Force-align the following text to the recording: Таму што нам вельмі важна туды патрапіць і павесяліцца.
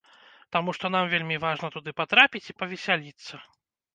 Таму 0.55 0.73
што 0.77 0.89
нам 0.95 1.05
вельмі 1.11 1.37
важна 1.43 1.69
туды 1.77 1.93
патрапіць 2.01 2.43
і 2.51 2.57
павесяліцца. 2.61 3.33